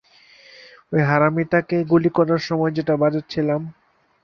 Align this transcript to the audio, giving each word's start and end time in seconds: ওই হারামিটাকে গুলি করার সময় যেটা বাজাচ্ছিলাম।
ওই 0.91 1.01
হারামিটাকে 1.01 1.77
গুলি 1.91 2.09
করার 2.17 2.41
সময় 2.47 2.71
যেটা 2.77 2.93
বাজাচ্ছিলাম। 3.01 3.61